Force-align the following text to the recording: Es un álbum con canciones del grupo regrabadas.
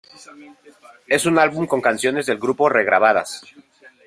Es 1.05 1.27
un 1.27 1.37
álbum 1.37 1.67
con 1.67 1.79
canciones 1.79 2.25
del 2.25 2.39
grupo 2.39 2.67
regrabadas. 2.67 3.43